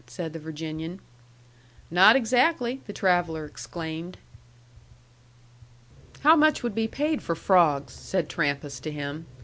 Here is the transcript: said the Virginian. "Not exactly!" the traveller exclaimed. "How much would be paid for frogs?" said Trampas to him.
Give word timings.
said 0.07 0.33
the 0.33 0.39
Virginian. 0.39 0.99
"Not 1.91 2.15
exactly!" 2.15 2.81
the 2.87 2.91
traveller 2.91 3.45
exclaimed. 3.45 4.17
"How 6.21 6.35
much 6.35 6.63
would 6.63 6.73
be 6.73 6.87
paid 6.87 7.21
for 7.21 7.35
frogs?" 7.35 7.93
said 7.93 8.27
Trampas 8.27 8.79
to 8.79 8.89
him. 8.89 9.27